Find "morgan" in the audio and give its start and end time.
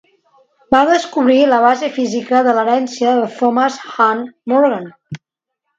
4.55-4.95